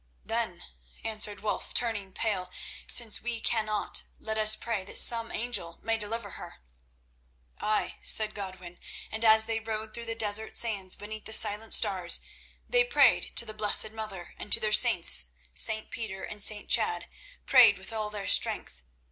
"Then," 0.25 0.63
answered 1.03 1.41
Wulf, 1.41 1.75
turning 1.75 2.11
pale, 2.11 2.49
"since 2.87 3.21
we 3.21 3.39
cannot, 3.39 4.01
let 4.19 4.35
us 4.35 4.55
pray 4.55 4.83
that 4.83 4.97
some 4.97 5.31
angel 5.31 5.79
may 5.83 5.95
deliver 5.95 6.31
her." 6.31 6.55
"Ay," 7.59 7.97
said 8.01 8.33
Godwin, 8.33 8.79
and 9.11 9.23
as 9.23 9.45
they 9.45 9.59
rode 9.59 9.93
through 9.93 10.05
the 10.07 10.15
desert 10.15 10.57
sands 10.57 10.95
beneath 10.95 11.25
the 11.25 11.33
silent 11.33 11.75
stars, 11.75 12.19
they 12.67 12.83
prayed 12.83 13.35
to 13.35 13.45
the 13.45 13.53
Blessed 13.53 13.91
Mother, 13.91 14.33
and 14.39 14.51
to 14.51 14.59
their 14.59 14.71
saints, 14.73 15.33
St. 15.53 15.91
Peter 15.91 16.23
and 16.23 16.41
St. 16.43 16.67
Chad—prayed 16.67 17.77
with 17.77 17.93
all 17.93 18.09
their 18.09 18.25
strength. 18.27 18.81